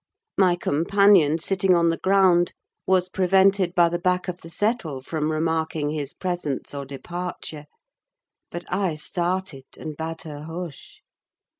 My 0.35 0.55
companion, 0.55 1.37
sitting 1.37 1.75
on 1.75 1.89
the 1.89 1.97
ground, 1.99 2.55
was 2.87 3.07
prevented 3.07 3.75
by 3.75 3.87
the 3.87 3.99
back 3.99 4.27
of 4.27 4.41
the 4.41 4.49
settle 4.49 5.03
from 5.03 5.31
remarking 5.31 5.91
his 5.91 6.11
presence 6.11 6.73
or 6.73 6.85
departure; 6.85 7.65
but 8.49 8.65
I 8.67 8.95
started, 8.95 9.65
and 9.77 9.95
bade 9.95 10.23
her 10.23 10.41
hush! 10.45 11.03